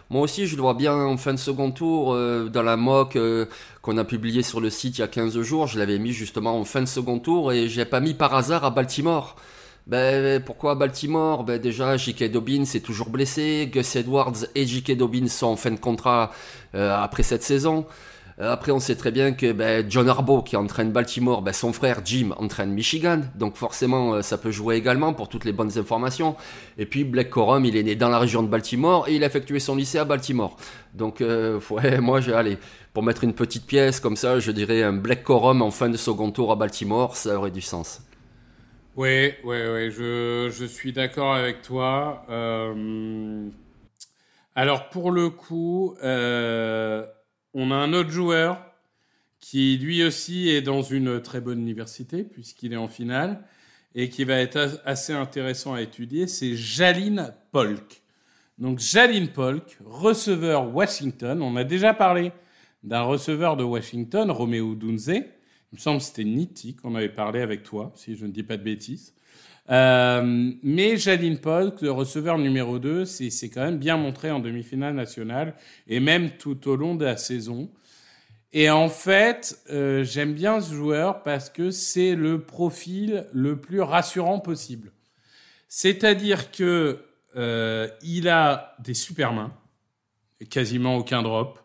moi 0.10 0.22
aussi, 0.22 0.48
je 0.48 0.56
le 0.56 0.62
vois 0.62 0.74
bien 0.74 0.96
en 0.96 1.18
fin 1.18 1.34
de 1.34 1.40
second 1.40 1.72
tour, 1.72 2.14
euh, 2.14 2.50
dans 2.50 2.64
la 2.64 2.78
mock 2.78 3.16
euh, 3.16 3.46
qu'on 3.82 3.98
a 3.98 4.06
publié 4.06 4.42
sur 4.42 4.62
le 4.62 4.70
site 4.70 4.98
il 4.98 5.02
y 5.02 5.04
a 5.04 5.08
15 5.08 5.42
jours. 5.42 5.68
Je 5.68 5.78
l'avais 5.78 6.00
mis 6.00 6.14
justement 6.14 6.58
en 6.58 6.64
fin 6.64 6.82
de 6.82 6.86
second 6.86 7.20
tour 7.20 7.52
et 7.52 7.68
j'ai 7.68 7.86
pas 7.86 8.00
mis 8.00 8.14
par 8.14 8.34
hasard 8.34 8.64
à 8.64 8.70
Baltimore. 8.70 9.36
Ben, 9.86 10.42
pourquoi 10.44 10.76
Baltimore? 10.76 11.44
Ben 11.44 11.62
déjà, 11.62 11.96
J.K. 11.98 12.32
Dobbins 12.32 12.64
est 12.64 12.86
toujours 12.86 13.10
blessé, 13.10 13.70
Gus 13.72 13.96
Edwards 13.96 14.46
et 14.56 14.66
J.K. 14.66 14.98
Dobbins 14.98 15.28
sont 15.28 15.48
en 15.48 15.56
fin 15.56 15.72
de 15.72 15.80
contrat 15.80 16.32
euh, 16.76 16.96
après 16.96 17.24
cette 17.24 17.44
saison. 17.44 17.86
Euh, 18.40 18.52
après, 18.52 18.72
on 18.72 18.80
sait 18.80 18.96
très 18.96 19.12
bien 19.12 19.34
que 19.34 19.52
ben, 19.52 19.86
John 19.90 20.08
Harbaugh, 20.08 20.44
qui 20.44 20.56
entraîne 20.56 20.92
Baltimore, 20.92 21.42
ben, 21.42 21.54
son 21.54 21.74
frère 21.74 22.02
Jim 22.06 22.34
entraîne 22.38 22.72
Michigan. 22.72 23.22
Donc 23.36 23.56
forcément, 23.56 24.14
euh, 24.14 24.22
ça 24.22 24.38
peut 24.38 24.52
jouer 24.52 24.76
également 24.76 25.14
pour 25.14 25.28
toutes 25.28 25.44
les 25.44 25.54
bonnes 25.54 25.76
informations. 25.78 26.36
Et 26.78 26.86
puis, 26.86 27.04
Black 27.04 27.32
Corum, 27.32 27.66
il 27.66 27.76
est 27.76 27.84
né 27.84 27.96
dans 27.96 28.10
la 28.10 28.20
région 28.20 28.44
de 28.44 28.48
Baltimore 28.48 29.08
et 29.08 29.16
il 29.16 29.24
a 29.24 29.28
effectué 29.28 29.60
son 29.60 29.76
lycée 29.76 29.98
à 29.98 30.06
Baltimore. 30.06 30.56
Donc, 30.94 31.22
euh, 31.22 31.60
ouais, 31.72 31.98
moi, 32.02 32.20
pour 32.94 33.02
mettre 33.02 33.24
une 33.24 33.34
petite 33.34 33.66
pièce 33.66 34.00
comme 34.00 34.16
ça, 34.16 34.40
je 34.40 34.52
dirais 34.52 34.84
un 34.84 34.94
Black 34.94 35.24
Corum 35.24 35.64
en 35.64 35.72
fin 35.72 35.90
de 35.90 35.98
second 35.98 36.30
tour 36.30 36.52
à 36.52 36.56
Baltimore, 36.56 37.16
ça 37.16 37.38
aurait 37.38 37.52
du 37.52 37.62
sens. 37.62 38.02
Oui, 38.96 39.34
oui, 39.44 39.58
oui, 39.74 39.92
je, 39.92 40.66
suis 40.68 40.92
d'accord 40.92 41.34
avec 41.34 41.62
toi. 41.62 42.26
Alors 44.56 44.90
pour 44.90 45.12
le 45.12 45.30
coup, 45.30 45.96
on 47.60 47.72
a 47.72 47.76
un 47.76 47.92
autre 47.94 48.12
joueur 48.12 48.64
qui 49.40 49.78
lui 49.80 50.04
aussi 50.04 50.50
est 50.50 50.62
dans 50.62 50.84
une 50.84 51.22
très 51.24 51.42
bonne 51.42 51.60
université 51.60 52.24
puisqu'il 52.24 52.72
est 52.74 52.78
en 52.78 52.88
finale 52.88 53.44
et 53.96 54.10
qui 54.10 54.26
va 54.26 54.36
être 54.36 54.58
as- 54.58 54.80
assez 54.86 55.12
intéressant 55.12 55.74
à 55.74 55.82
étudier, 55.82 56.28
c'est 56.28 56.56
Jaline 56.56 57.34
Polk. 57.52 58.04
Donc 58.60 58.78
Jaline 58.78 59.30
Polk, 59.30 59.80
receveur 59.84 60.74
Washington, 60.76 61.42
on 61.42 61.56
a 61.56 61.64
déjà 61.64 61.96
parlé 61.96 62.32
d'un 62.84 63.02
receveur 63.02 63.58
de 63.58 63.64
Washington, 63.64 64.30
Romeo 64.30 64.76
Dunze. 64.76 65.24
Il 65.72 65.76
me 65.76 65.82
semble 65.82 66.00
que 66.00 66.06
c'était 66.06 66.24
Nitti 66.24 66.76
qu'on 66.76 66.96
avait 66.96 67.10
parlé 67.10 67.42
avec 67.42 67.64
toi, 67.64 67.92
si 67.96 68.16
je 68.16 68.26
ne 68.26 68.32
dis 68.32 68.44
pas 68.44 68.58
de 68.58 68.64
bêtises. 68.64 69.14
Euh, 69.70 70.54
mais 70.64 70.96
Jaline 70.96 71.40
Polk, 71.40 71.82
le 71.82 71.92
receveur 71.92 72.38
numéro 72.38 72.80
2, 72.80 73.04
c'est 73.04 73.30
c'est 73.30 73.50
quand 73.50 73.66
même 73.66 73.78
bien 73.78 73.98
montré 73.98 74.32
en 74.32 74.40
demi-finale 74.40 74.96
nationale 74.96 75.56
et 75.88 76.00
même 76.00 76.32
tout 76.38 76.70
au 76.70 76.76
long 76.76 76.96
de 76.96 77.04
la 77.04 77.18
saison. 77.18 77.70
Et 78.54 78.70
en 78.70 78.88
fait, 78.88 79.60
euh, 79.70 80.06
j'aime 80.06 80.34
bien 80.34 80.62
ce 80.62 80.74
joueur 80.74 81.22
parce 81.24 81.50
que 81.50 81.70
c'est 81.70 82.16
le 82.16 82.42
profil 82.42 83.28
le 83.34 83.60
plus 83.60 83.82
rassurant 83.82 84.40
possible. 84.40 84.94
C'est-à-dire 85.68 86.50
que 86.52 87.04
euh, 87.36 87.90
il 88.04 88.30
a 88.30 88.76
des 88.80 88.94
super 88.94 89.34
mains, 89.34 89.54
quasiment 90.50 90.96
aucun 90.96 91.22
drop. 91.22 91.60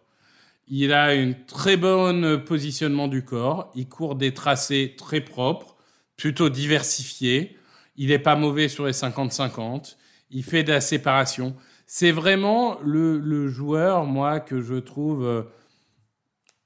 Il 0.74 0.94
a 0.94 1.12
une 1.12 1.34
très 1.44 1.76
bonne 1.76 2.42
positionnement 2.42 3.06
du 3.06 3.26
corps. 3.26 3.70
Il 3.74 3.90
court 3.90 4.14
des 4.14 4.32
tracés 4.32 4.94
très 4.96 5.20
propres, 5.20 5.76
plutôt 6.16 6.48
diversifiés. 6.48 7.58
Il 7.96 8.08
n'est 8.08 8.18
pas 8.18 8.36
mauvais 8.36 8.68
sur 8.68 8.86
les 8.86 8.92
50-50. 8.92 9.96
Il 10.30 10.42
fait 10.42 10.62
de 10.62 10.72
la 10.72 10.80
séparation. 10.80 11.54
C'est 11.84 12.10
vraiment 12.10 12.80
le, 12.80 13.18
le 13.18 13.48
joueur, 13.48 14.06
moi, 14.06 14.40
que 14.40 14.62
je 14.62 14.76
trouve 14.76 15.26
euh, 15.26 15.42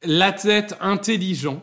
l'athlète 0.04 0.76
intelligent. 0.80 1.60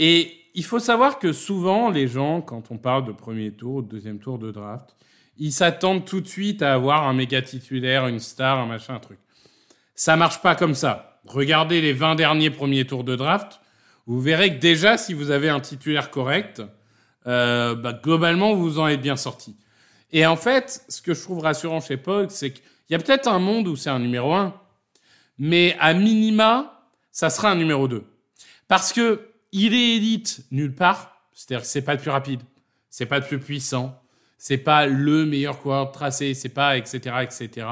Et 0.00 0.32
il 0.56 0.64
faut 0.64 0.80
savoir 0.80 1.20
que 1.20 1.32
souvent, 1.32 1.90
les 1.90 2.08
gens, 2.08 2.40
quand 2.40 2.72
on 2.72 2.76
parle 2.76 3.06
de 3.06 3.12
premier 3.12 3.52
tour, 3.52 3.84
de 3.84 3.88
deuxième 3.88 4.18
tour 4.18 4.40
de 4.40 4.50
draft, 4.50 4.96
ils 5.36 5.52
s'attendent 5.52 6.06
tout 6.06 6.20
de 6.20 6.26
suite 6.26 6.60
à 6.60 6.74
avoir 6.74 7.06
un 7.06 7.12
méga 7.12 7.40
titulaire, 7.40 8.08
une 8.08 8.18
star, 8.18 8.58
un 8.58 8.66
machin, 8.66 8.96
un 8.96 8.98
truc. 8.98 9.20
Ça 9.94 10.16
marche 10.16 10.40
pas 10.40 10.54
comme 10.54 10.74
ça. 10.74 11.20
Regardez 11.26 11.80
les 11.80 11.92
20 11.92 12.16
derniers 12.16 12.50
premiers 12.50 12.86
tours 12.86 13.04
de 13.04 13.16
draft. 13.16 13.60
Vous 14.06 14.20
verrez 14.20 14.54
que 14.54 14.60
déjà, 14.60 14.98
si 14.98 15.14
vous 15.14 15.30
avez 15.30 15.48
un 15.48 15.60
titulaire 15.60 16.10
correct, 16.10 16.62
euh, 17.26 17.74
bah, 17.74 17.92
globalement, 17.92 18.54
vous 18.54 18.78
en 18.78 18.88
êtes 18.88 19.00
bien 19.00 19.16
sorti. 19.16 19.56
Et 20.12 20.26
en 20.26 20.36
fait, 20.36 20.84
ce 20.88 21.00
que 21.00 21.14
je 21.14 21.22
trouve 21.22 21.40
rassurant 21.40 21.80
chez 21.80 21.96
Pog, 21.96 22.30
c'est 22.30 22.52
qu'il 22.52 22.62
y 22.90 22.94
a 22.94 22.98
peut-être 22.98 23.28
un 23.28 23.38
monde 23.38 23.66
où 23.66 23.76
c'est 23.76 23.90
un 23.90 23.98
numéro 23.98 24.34
1, 24.34 24.54
mais 25.38 25.76
à 25.80 25.94
minima, 25.94 26.88
ça 27.10 27.30
sera 27.30 27.50
un 27.50 27.56
numéro 27.56 27.88
2. 27.88 28.04
Parce 28.68 28.92
que 28.92 29.28
il 29.52 29.72
est 29.72 29.96
élite 29.96 30.44
nulle 30.50 30.74
part, 30.74 31.28
c'est-à-dire 31.32 31.62
que 31.62 31.68
c'est 31.68 31.82
pas 31.82 31.94
le 31.94 32.00
plus 32.00 32.10
rapide, 32.10 32.40
c'est 32.90 33.06
pas 33.06 33.18
le 33.18 33.24
plus 33.24 33.38
puissant, 33.38 34.00
c'est 34.36 34.58
pas 34.58 34.86
le 34.86 35.24
meilleur 35.24 35.60
coureur 35.60 35.92
tracé, 35.92 36.34
c'est 36.34 36.48
pas 36.48 36.76
etc 36.76 37.16
etc. 37.22 37.66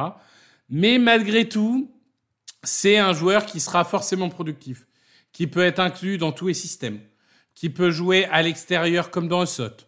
Mais 0.71 0.99
malgré 0.99 1.49
tout, 1.49 1.91
c'est 2.63 2.99
un 2.99 3.13
joueur 3.13 3.47
qui 3.47 3.61
sera 3.61 3.85
forcément 3.85 4.29
productif, 4.29 4.87
qui 5.33 5.47
peut 5.47 5.65
être 5.65 5.81
inclus 5.81 6.19
dans 6.19 6.33
tous 6.33 6.49
les 6.49 6.55
systèmes, 6.55 7.01
qui 7.55 7.71
peut 7.71 7.91
jouer 7.91 8.27
à 8.27 8.43
l'extérieur 8.43 9.11
comme 9.11 9.29
dans 9.29 9.41
un 9.41 9.47
saut, 9.47 9.87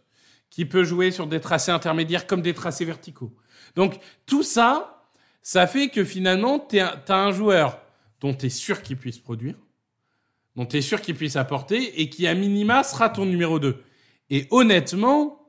qui 0.50 0.64
peut 0.64 0.84
jouer 0.84 1.10
sur 1.10 1.26
des 1.26 1.40
tracés 1.40 1.72
intermédiaires 1.72 2.26
comme 2.26 2.42
des 2.42 2.54
tracés 2.54 2.84
verticaux. 2.84 3.34
Donc 3.76 3.98
tout 4.26 4.42
ça, 4.42 5.04
ça 5.42 5.66
fait 5.66 5.88
que 5.88 6.04
finalement, 6.04 6.58
tu 6.58 6.78
as 6.78 7.02
un 7.08 7.32
joueur 7.32 7.80
dont 8.20 8.34
tu 8.34 8.46
es 8.46 8.50
sûr 8.50 8.82
qu'il 8.82 8.96
puisse 8.96 9.18
produire, 9.18 9.56
dont 10.56 10.66
tu 10.66 10.78
es 10.78 10.82
sûr 10.82 11.00
qu'il 11.00 11.14
puisse 11.14 11.36
apporter 11.36 12.00
et 12.00 12.08
qui 12.08 12.26
à 12.26 12.34
minima 12.34 12.82
sera 12.82 13.08
ton 13.08 13.26
numéro 13.26 13.58
2. 13.58 13.82
Et 14.30 14.46
honnêtement, 14.50 15.44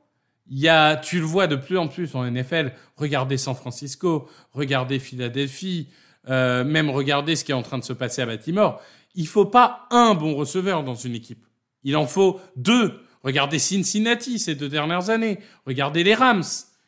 y 0.48 0.68
a, 0.68 0.96
tu 0.96 1.18
le 1.18 1.24
vois 1.24 1.46
de 1.46 1.56
plus 1.56 1.78
en 1.78 1.88
plus 1.88 2.14
en 2.14 2.30
NFL. 2.30 2.72
Regardez 2.96 3.36
San 3.36 3.54
Francisco, 3.54 4.28
regardez 4.52 4.98
Philadelphie, 4.98 5.88
euh, 6.28 6.64
même 6.64 6.90
regardez 6.90 7.36
ce 7.36 7.44
qui 7.44 7.52
est 7.52 7.54
en 7.54 7.62
train 7.62 7.78
de 7.78 7.84
se 7.84 7.92
passer 7.92 8.22
à 8.22 8.26
Baltimore. 8.26 8.80
Il 9.14 9.26
faut 9.26 9.46
pas 9.46 9.86
un 9.90 10.14
bon 10.14 10.34
receveur 10.34 10.82
dans 10.82 10.94
une 10.94 11.14
équipe. 11.14 11.44
Il 11.84 11.96
en 11.96 12.06
faut 12.06 12.40
deux. 12.56 13.00
Regardez 13.22 13.58
Cincinnati 13.58 14.38
ces 14.38 14.54
deux 14.54 14.68
dernières 14.68 15.10
années. 15.10 15.38
Regardez 15.66 16.04
les 16.04 16.14
Rams 16.14 16.44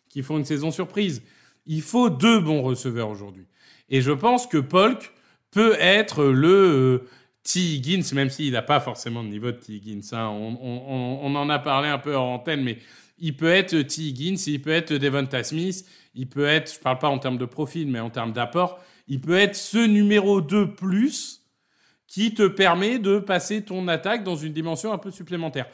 qui 0.09 0.23
font 0.23 0.39
une 0.39 0.45
saison 0.45 0.71
surprise. 0.71 1.23
Il 1.67 1.83
faut 1.83 2.11
deux 2.11 2.41
bons 2.41 2.63
receveurs 2.63 3.09
aujourd'hui. 3.09 3.47
Et 3.89 4.01
je 4.01 4.13
pense 4.13 4.47
que 4.47 4.59
Polk 4.59 5.13
peut 5.51 5.77
être 5.79 6.25
le 6.25 6.49
euh, 6.49 7.09
T. 7.43 7.61
Higgins, 7.61 8.03
même 8.15 8.29
s'il 8.29 8.53
n'a 8.53 8.63
pas 8.63 8.81
forcément 8.81 9.23
de 9.23 9.29
niveau 9.29 9.51
de 9.51 9.57
T. 9.57 9.75
Higgins. 9.75 10.01
hein. 10.13 10.29
On, 10.31 11.35
en 11.35 11.49
a 11.49 11.59
parlé 11.59 11.89
un 11.89 11.99
peu 11.99 12.17
en 12.17 12.35
antenne, 12.35 12.63
mais 12.63 12.79
il 13.19 13.37
peut 13.37 13.49
être 13.49 13.81
T. 13.83 14.03
Higgins, 14.03 14.37
il 14.47 14.61
peut 14.61 14.71
être 14.71 14.93
Devonta 14.93 15.43
Smith, 15.43 15.87
il 16.15 16.29
peut 16.29 16.47
être, 16.47 16.75
je 16.75 16.79
parle 16.79 16.99
pas 16.99 17.09
en 17.09 17.19
termes 17.19 17.39
de 17.39 17.47
profil, 17.47 17.89
mais 17.89 18.01
en 18.01 18.11
termes 18.11 18.33
d'apport, 18.33 18.81
il 19.09 19.21
peut 19.21 19.37
être 19.37 19.57
ce 19.57 19.79
numéro 19.79 20.41
2 20.41 20.75
plus 20.75 21.43
qui 22.07 22.35
te 22.35 22.47
permet 22.47 22.99
de 22.99 23.19
passer 23.19 23.63
ton 23.63 23.89
attaque 23.89 24.25
dans 24.25 24.37
une 24.37 24.53
dimension 24.53 24.93
un 24.93 24.99
peu 24.99 25.11
supplémentaire. 25.11 25.67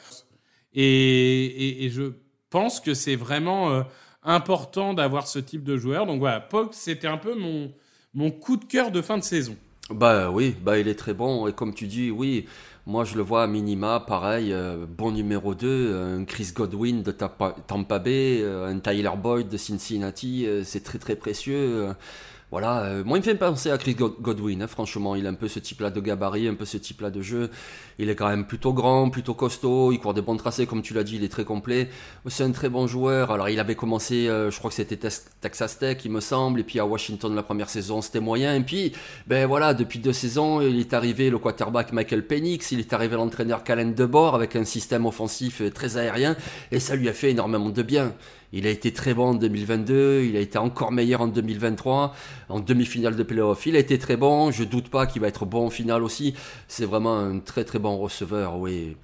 Et, 0.72 1.88
je 1.92 2.12
pense 2.50 2.80
que 2.80 2.94
c'est 2.94 3.16
vraiment 3.16 3.70
euh, 3.70 3.82
important 4.22 4.94
d'avoir 4.94 5.28
ce 5.28 5.38
type 5.38 5.62
de 5.62 5.76
joueur. 5.76 6.06
Donc 6.06 6.18
voilà, 6.18 6.40
Pog, 6.40 6.70
c'était 6.72 7.06
un 7.06 7.18
peu 7.18 7.34
mon, 7.34 7.72
mon 8.14 8.30
coup 8.30 8.56
de 8.56 8.64
cœur 8.64 8.90
de 8.90 9.02
fin 9.02 9.18
de 9.18 9.22
saison. 9.22 9.56
Bah 9.90 10.30
oui, 10.30 10.54
bah 10.62 10.78
il 10.78 10.88
est 10.88 10.94
très 10.94 11.12
bon. 11.12 11.46
Et 11.46 11.52
comme 11.52 11.74
tu 11.74 11.86
dis, 11.86 12.10
oui, 12.10 12.46
moi 12.86 13.04
je 13.04 13.16
le 13.16 13.22
vois 13.22 13.42
à 13.42 13.46
minima, 13.46 14.00
pareil, 14.00 14.50
euh, 14.50 14.86
bon 14.88 15.12
numéro 15.12 15.54
2, 15.54 15.94
un 15.94 16.24
Chris 16.24 16.52
Godwin 16.54 17.02
de 17.02 17.12
Tampa, 17.12 17.98
Bay, 17.98 18.40
euh, 18.40 18.66
un 18.66 18.78
Tyler 18.78 19.10
Boyd 19.16 19.48
de 19.48 19.56
Cincinnati, 19.58 20.46
euh, 20.46 20.64
c'est 20.64 20.82
très 20.82 20.98
très 20.98 21.16
précieux. 21.16 21.88
Voilà, 22.54 22.84
euh, 22.84 23.02
moi 23.04 23.18
il 23.18 23.20
me 23.20 23.24
fait 23.24 23.34
penser 23.34 23.68
à 23.72 23.78
Chris 23.78 23.96
God- 23.96 24.14
Godwin, 24.20 24.62
hein, 24.62 24.68
franchement, 24.68 25.16
il 25.16 25.26
a 25.26 25.30
un 25.30 25.34
peu 25.34 25.48
ce 25.48 25.58
type-là 25.58 25.90
de 25.90 26.00
gabarit, 26.00 26.46
un 26.46 26.54
peu 26.54 26.64
ce 26.64 26.76
type-là 26.76 27.10
de 27.10 27.20
jeu. 27.20 27.50
Il 27.98 28.08
est 28.08 28.14
quand 28.14 28.28
même 28.28 28.46
plutôt 28.46 28.72
grand, 28.72 29.10
plutôt 29.10 29.34
costaud, 29.34 29.90
il 29.90 29.98
court 29.98 30.14
des 30.14 30.22
bons 30.22 30.36
tracés, 30.36 30.64
comme 30.64 30.80
tu 30.80 30.94
l'as 30.94 31.02
dit, 31.02 31.16
il 31.16 31.24
est 31.24 31.28
très 31.28 31.44
complet. 31.44 31.88
C'est 32.28 32.44
un 32.44 32.52
très 32.52 32.68
bon 32.68 32.86
joueur. 32.86 33.32
Alors 33.32 33.48
il 33.48 33.58
avait 33.58 33.74
commencé, 33.74 34.28
euh, 34.28 34.52
je 34.52 34.58
crois 34.60 34.70
que 34.70 34.76
c'était 34.76 34.96
Tex- 34.96 35.24
Texas 35.40 35.80
Tech, 35.80 35.98
il 36.04 36.12
me 36.12 36.20
semble, 36.20 36.60
et 36.60 36.62
puis 36.62 36.78
à 36.78 36.86
Washington 36.86 37.34
la 37.34 37.42
première 37.42 37.68
saison, 37.68 38.00
c'était 38.00 38.20
moyen. 38.20 38.54
Et 38.54 38.60
puis, 38.60 38.92
ben 39.26 39.48
voilà, 39.48 39.74
depuis 39.74 39.98
deux 39.98 40.12
saisons, 40.12 40.60
il 40.60 40.78
est 40.78 40.94
arrivé 40.94 41.30
le 41.30 41.38
quarterback 41.38 41.92
Michael 41.92 42.24
Penix, 42.24 42.70
il 42.70 42.78
est 42.78 42.92
arrivé 42.92 43.16
l'entraîneur 43.16 43.64
Calen 43.64 43.94
DeBoer 43.94 44.32
avec 44.36 44.54
un 44.54 44.64
système 44.64 45.06
offensif 45.06 45.60
euh, 45.60 45.70
très 45.72 45.96
aérien, 45.96 46.36
et 46.70 46.78
ça 46.78 46.94
lui 46.94 47.08
a 47.08 47.12
fait 47.12 47.32
énormément 47.32 47.70
de 47.70 47.82
bien. 47.82 48.12
Il 48.56 48.68
a 48.68 48.70
été 48.70 48.92
très 48.92 49.14
bon 49.14 49.30
en 49.30 49.34
2022, 49.34 50.22
il 50.22 50.36
a 50.36 50.40
été 50.40 50.58
encore 50.58 50.92
meilleur 50.92 51.20
en 51.22 51.26
2023, 51.26 52.14
en 52.48 52.60
demi-finale 52.60 53.16
de 53.16 53.24
playoff. 53.24 53.66
Il 53.66 53.74
a 53.74 53.80
été 53.80 53.98
très 53.98 54.16
bon, 54.16 54.52
je 54.52 54.62
doute 54.62 54.90
pas 54.90 55.06
qu'il 55.06 55.20
va 55.22 55.26
être 55.26 55.44
bon 55.44 55.66
en 55.66 55.70
finale 55.70 56.04
aussi. 56.04 56.36
C'est 56.68 56.84
vraiment 56.84 57.18
un 57.18 57.40
très 57.40 57.64
très 57.64 57.80
bon 57.80 57.98
receveur, 57.98 58.58
oui. 58.58 58.96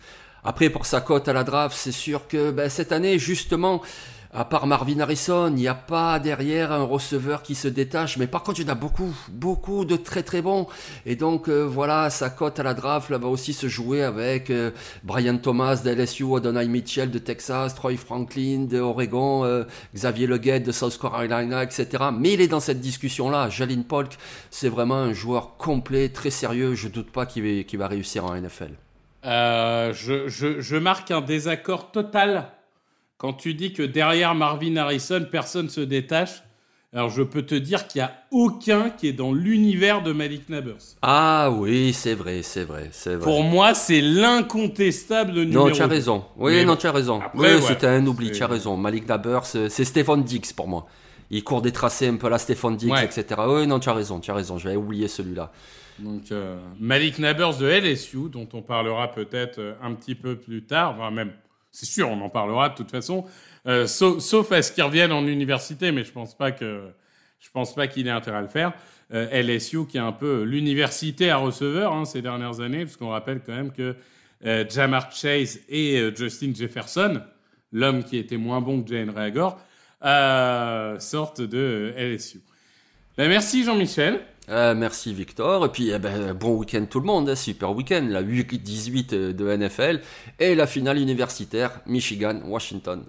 Après, 0.44 0.70
pour 0.70 0.86
sa 0.86 1.00
cote 1.00 1.26
à 1.26 1.32
la 1.32 1.42
draft, 1.42 1.76
c'est 1.76 1.90
sûr 1.90 2.28
que 2.28 2.52
ben, 2.52 2.70
cette 2.70 2.92
année, 2.92 3.18
justement, 3.18 3.82
à 4.32 4.44
part 4.44 4.68
Marvin 4.68 5.00
Harrison, 5.00 5.48
il 5.48 5.54
n'y 5.54 5.68
a 5.68 5.74
pas 5.74 6.20
derrière 6.20 6.70
un 6.70 6.84
receveur 6.84 7.42
qui 7.42 7.56
se 7.56 7.66
détache. 7.66 8.16
Mais 8.16 8.28
par 8.28 8.44
contre, 8.44 8.60
il 8.60 8.66
y 8.66 8.70
en 8.70 8.72
a 8.72 8.76
beaucoup, 8.76 9.12
beaucoup 9.28 9.84
de 9.84 9.96
très 9.96 10.22
très 10.22 10.40
bons. 10.40 10.68
Et 11.04 11.16
donc, 11.16 11.48
euh, 11.48 11.64
voilà, 11.64 12.10
sa 12.10 12.30
cote 12.30 12.60
à 12.60 12.62
la 12.62 12.74
draft 12.74 13.10
là, 13.10 13.18
va 13.18 13.26
aussi 13.26 13.52
se 13.52 13.66
jouer 13.66 14.04
avec 14.04 14.50
euh, 14.50 14.70
Brian 15.02 15.36
Thomas 15.38 15.82
de 15.84 15.90
LSU, 15.90 16.36
Adonai 16.36 16.68
Mitchell 16.68 17.10
de 17.10 17.18
Texas, 17.18 17.74
Troy 17.74 17.96
Franklin 17.96 18.66
de 18.70 18.78
Oregon, 18.78 19.44
euh, 19.44 19.64
Xavier 19.94 20.28
Leggett 20.28 20.64
de 20.64 20.70
South 20.70 20.96
Carolina, 21.00 21.64
etc. 21.64 21.88
Mais 22.16 22.34
il 22.34 22.40
est 22.40 22.48
dans 22.48 22.60
cette 22.60 22.80
discussion-là. 22.80 23.48
Jalin 23.50 23.82
Polk, 23.82 24.16
c'est 24.50 24.68
vraiment 24.68 24.94
un 24.94 25.12
joueur 25.12 25.56
complet, 25.56 26.08
très 26.08 26.30
sérieux. 26.30 26.76
Je 26.76 26.86
doute 26.86 27.10
pas 27.10 27.26
qu'il 27.26 27.42
va, 27.42 27.78
va 27.78 27.88
réussir 27.88 28.24
en 28.26 28.40
NFL. 28.40 28.70
Euh, 29.26 29.92
je, 29.92 30.28
je, 30.28 30.60
je 30.60 30.76
marque 30.76 31.10
un 31.10 31.20
désaccord 31.20 31.90
total 31.90 32.48
quand 33.20 33.34
tu 33.34 33.52
dis 33.52 33.74
que 33.74 33.82
derrière 33.82 34.34
Marvin 34.34 34.76
Harrison, 34.76 35.26
personne 35.30 35.68
se 35.68 35.82
détache. 35.82 36.42
Alors 36.92 37.10
je 37.10 37.22
peux 37.22 37.42
te 37.42 37.54
dire 37.54 37.86
qu'il 37.86 38.00
n'y 38.00 38.06
a 38.06 38.14
aucun 38.32 38.88
qui 38.90 39.06
est 39.08 39.12
dans 39.12 39.32
l'univers 39.32 40.02
de 40.02 40.12
Malik 40.12 40.48
Nabers. 40.48 40.96
Ah 41.02 41.50
oui, 41.52 41.92
c'est 41.92 42.14
vrai, 42.14 42.40
c'est 42.42 42.64
vrai, 42.64 42.88
c'est 42.92 43.14
vrai. 43.14 43.22
Pour 43.24 43.44
moi, 43.44 43.74
c'est 43.74 44.00
l'incontestable 44.00 45.32
numéro 45.42 45.68
Non, 45.68 45.72
tu 45.74 45.82
as 45.82 45.86
raison. 45.86 46.24
Oui, 46.36 46.52
Mais 46.54 46.64
non, 46.64 46.76
tu 46.76 46.86
as 46.86 46.92
raison. 46.92 47.20
après, 47.20 47.38
oui, 47.38 47.54
ouais, 47.56 47.60
c'était 47.60 47.86
un 47.86 48.04
oubli, 48.06 48.32
tu 48.32 48.42
as 48.42 48.46
raison. 48.46 48.76
Malik 48.76 49.06
Nabers, 49.08 49.44
c'est 49.46 49.68
c'est 49.68 49.84
Stéphane 49.84 50.24
Dix 50.24 50.52
pour 50.52 50.66
moi. 50.68 50.86
Il 51.30 51.44
court 51.44 51.62
des 51.62 51.70
tracés 51.72 52.08
un 52.08 52.16
peu 52.16 52.26
à 52.26 52.30
la 52.30 52.38
Stéphane 52.38 52.76
Dix, 52.76 52.90
Ouais. 52.90 53.04
etc. 53.04 53.24
Oui, 53.46 53.66
non, 53.66 53.78
tu 53.78 53.88
as 53.88 53.94
raison, 53.94 54.18
tu 54.18 54.30
as 54.30 54.34
raison. 54.34 54.58
J'avais 54.58 54.76
oublié 54.76 55.06
celui-là. 55.06 55.52
Donc 56.00 56.32
euh, 56.32 56.56
Malik 56.80 57.18
Nabers 57.18 57.56
de 57.58 57.66
LSU, 57.68 58.30
dont 58.32 58.48
on 58.52 58.62
parlera 58.62 59.12
peut-être 59.12 59.58
euh, 59.60 59.74
un 59.82 59.92
petit 59.94 60.14
peu 60.16 60.36
plus 60.36 60.64
tard, 60.64 60.96
voire 60.96 61.12
même 61.12 61.30
c'est 61.72 61.86
sûr, 61.86 62.08
on 62.08 62.20
en 62.20 62.28
parlera 62.28 62.68
de 62.70 62.74
toute 62.74 62.90
façon. 62.90 63.24
Euh, 63.66 63.86
sauf, 63.86 64.52
à 64.52 64.62
ce 64.62 64.72
qu'il 64.72 64.82
revienne 64.82 65.12
en 65.12 65.26
université, 65.26 65.92
mais 65.92 66.04
je 66.04 66.12
pense 66.12 66.36
pas 66.36 66.52
que 66.52 66.88
je 67.40 67.48
pense 67.50 67.74
pas 67.74 67.86
qu'il 67.86 68.06
ait 68.06 68.10
intérêt 68.10 68.38
à 68.38 68.42
le 68.42 68.48
faire. 68.48 68.72
Euh, 69.12 69.42
LSU 69.42 69.86
qui 69.86 69.96
est 69.96 70.00
un 70.00 70.12
peu 70.12 70.42
l'université 70.42 71.30
à 71.30 71.38
receveur 71.38 71.92
hein, 71.92 72.04
ces 72.04 72.22
dernières 72.22 72.60
années, 72.60 72.84
parce 72.84 72.96
qu'on 72.96 73.08
rappelle 73.08 73.40
quand 73.44 73.54
même 73.54 73.72
que 73.72 73.96
euh, 74.44 74.64
Jamar 74.68 75.10
Chase 75.12 75.60
et 75.68 76.10
Justin 76.14 76.52
Jefferson, 76.54 77.22
l'homme 77.72 78.04
qui 78.04 78.18
était 78.18 78.36
moins 78.36 78.60
bon 78.60 78.82
que 78.82 78.94
Jane 78.94 79.10
Reagor, 79.10 79.58
sortent 81.00 81.42
de 81.42 81.94
LSU. 81.96 82.40
Ben, 83.16 83.28
merci 83.28 83.64
Jean-Michel. 83.64 84.20
Euh, 84.50 84.74
merci 84.74 85.14
Victor. 85.14 85.64
Et 85.64 85.68
puis, 85.68 85.90
eh 85.90 85.98
ben, 85.98 86.32
bon 86.32 86.56
week-end 86.56 86.84
tout 86.90 87.00
le 87.00 87.06
monde. 87.06 87.28
hein, 87.28 87.36
super 87.36 87.74
week-end. 87.74 88.06
La 88.10 88.22
8-18 88.22 89.32
de 89.32 89.56
NFL 89.56 90.00
et 90.38 90.54
la 90.54 90.66
finale 90.66 90.98
universitaire 90.98 91.80
Michigan-Washington. 91.86 93.04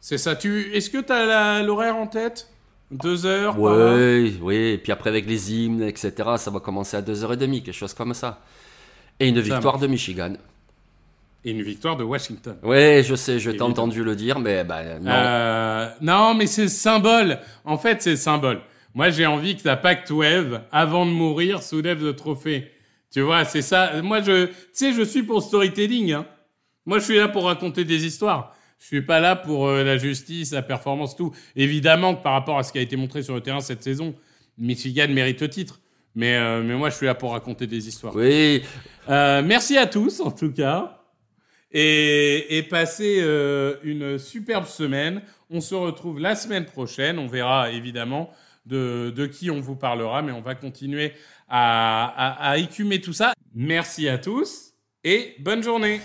C'est 0.00 0.18
ça. 0.18 0.34
Tu, 0.34 0.74
est-ce 0.74 0.88
que 0.88 0.98
tu 0.98 1.12
as 1.12 1.62
l'horaire 1.62 1.96
en 1.96 2.06
tête? 2.06 2.48
Deux 2.90 3.26
heures 3.26 3.52
par 3.54 3.62
Oui, 3.62 4.38
oui. 4.42 4.56
Et 4.56 4.78
puis 4.78 4.90
après, 4.90 5.10
avec 5.10 5.26
les 5.26 5.52
hymnes, 5.52 5.82
etc., 5.82 6.12
ça 6.36 6.50
va 6.50 6.58
commencer 6.58 6.96
à 6.96 7.02
2h30, 7.02 7.62
quelque 7.62 7.72
chose 7.72 7.94
comme 7.94 8.14
ça. 8.14 8.40
Et 9.20 9.28
une 9.28 9.38
victoire 9.40 9.74
marche. 9.74 9.82
de 9.82 9.86
Michigan. 9.86 10.32
Et 11.44 11.52
une 11.52 11.62
victoire 11.62 11.96
de 11.96 12.04
Washington. 12.04 12.56
Oui, 12.62 13.02
je 13.04 13.14
sais, 13.14 13.38
je 13.38 13.50
t'ai 13.50 13.62
entendu 13.62 14.02
le 14.02 14.16
dire, 14.16 14.38
mais 14.40 14.64
bah, 14.64 14.98
non. 14.98 15.10
Euh, 15.10 15.88
non, 16.00 16.34
mais 16.34 16.46
c'est 16.46 16.68
symbole. 16.68 17.38
En 17.64 17.78
fait, 17.78 18.02
c'est 18.02 18.16
symbole. 18.16 18.60
Moi, 18.94 19.10
j'ai 19.10 19.26
envie 19.26 19.56
que 19.56 19.66
la 19.66 19.76
Pac-12, 19.76 20.62
avant 20.72 21.06
de 21.06 21.10
mourir, 21.10 21.62
soulève 21.62 22.02
le 22.02 22.16
trophée. 22.16 22.70
Tu 23.12 23.20
vois, 23.20 23.44
c'est 23.44 23.62
ça. 23.62 24.02
Moi, 24.02 24.20
je, 24.20 24.46
tu 24.46 24.52
sais, 24.72 24.92
je 24.92 25.02
suis 25.02 25.22
pour 25.22 25.42
storytelling. 25.42 26.12
Hein. 26.12 26.26
Moi, 26.86 26.98
je 26.98 27.04
suis 27.04 27.16
là 27.16 27.28
pour 27.28 27.44
raconter 27.44 27.84
des 27.84 28.06
histoires. 28.06 28.56
Je 28.78 28.86
suis 28.86 29.02
pas 29.02 29.20
là 29.20 29.36
pour 29.36 29.68
euh, 29.68 29.84
la 29.84 29.96
justice, 29.98 30.52
la 30.52 30.62
performance, 30.62 31.14
tout. 31.14 31.32
Évidemment 31.54 32.14
que 32.14 32.22
par 32.22 32.32
rapport 32.32 32.58
à 32.58 32.62
ce 32.62 32.72
qui 32.72 32.78
a 32.78 32.80
été 32.80 32.96
montré 32.96 33.22
sur 33.22 33.34
le 33.34 33.40
terrain 33.40 33.60
cette 33.60 33.82
saison, 33.82 34.14
Michigan 34.58 35.06
mérite 35.08 35.40
le 35.40 35.48
titre. 35.50 35.80
Mais, 36.14 36.36
euh, 36.36 36.62
mais 36.62 36.74
moi, 36.74 36.90
je 36.90 36.96
suis 36.96 37.06
là 37.06 37.14
pour 37.14 37.32
raconter 37.32 37.66
des 37.66 37.86
histoires. 37.88 38.14
Oui, 38.16 38.62
Euh, 39.08 39.42
merci 39.44 39.76
à 39.76 39.86
tous, 39.86 40.20
en 40.20 40.30
tout 40.30 40.52
cas. 40.52 40.98
Et, 41.72 42.58
et 42.58 42.62
passez 42.64 43.22
une 43.84 44.18
superbe 44.18 44.66
semaine. 44.66 45.22
On 45.50 45.60
se 45.60 45.74
retrouve 45.74 46.18
la 46.18 46.34
semaine 46.34 46.64
prochaine. 46.64 47.18
On 47.18 47.28
verra 47.28 47.70
évidemment 47.70 48.30
de, 48.66 49.26
qui 49.26 49.50
on 49.50 49.60
vous 49.60 49.76
parlera, 49.76 50.22
mais 50.22 50.32
on 50.32 50.42
va 50.42 50.54
continuer 50.54 51.12
à 51.48 52.54
écumer 52.58 53.00
tout 53.00 53.12
ça. 53.12 53.32
Merci 53.54 54.08
à 54.08 54.18
tous 54.18 54.74
et 55.04 55.34
bonne 55.40 55.62
journée. 55.62 56.00